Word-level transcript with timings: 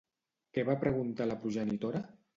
Què 0.57 0.63
va 0.69 0.77
preguntar 0.85 1.29
la 1.33 1.37
progenitora? 1.45 2.03